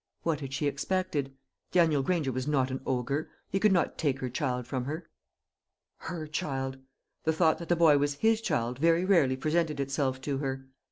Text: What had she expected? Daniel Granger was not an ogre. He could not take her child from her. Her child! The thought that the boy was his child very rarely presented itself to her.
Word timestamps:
What 0.23 0.39
had 0.39 0.51
she 0.51 0.65
expected? 0.65 1.31
Daniel 1.71 2.01
Granger 2.01 2.31
was 2.31 2.47
not 2.47 2.71
an 2.71 2.81
ogre. 2.87 3.29
He 3.51 3.59
could 3.59 3.71
not 3.71 3.99
take 3.99 4.17
her 4.17 4.31
child 4.31 4.65
from 4.65 4.85
her. 4.85 5.07
Her 5.97 6.25
child! 6.25 6.77
The 7.23 7.33
thought 7.33 7.59
that 7.59 7.69
the 7.69 7.75
boy 7.75 7.99
was 7.99 8.15
his 8.15 8.41
child 8.41 8.79
very 8.79 9.05
rarely 9.05 9.37
presented 9.37 9.79
itself 9.79 10.19
to 10.21 10.39
her. 10.39 10.65